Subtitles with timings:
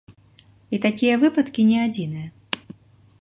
[0.77, 2.67] І такія выпадкі не адзіныя!